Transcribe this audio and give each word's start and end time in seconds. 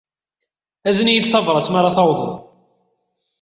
Azen-iyi-d 0.89 1.25
tabṛat 1.31 1.67
mi 1.71 1.77
ara 1.79 1.95
tawḍed. 1.95 2.31